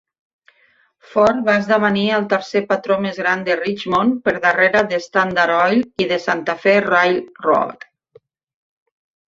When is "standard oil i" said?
5.05-6.11